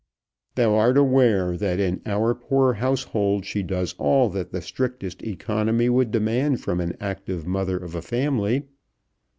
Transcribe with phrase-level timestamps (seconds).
[0.55, 5.89] "Thou art aware that in our poor household she does all that the strictest economy
[5.89, 8.63] would demand from an active mother of a family?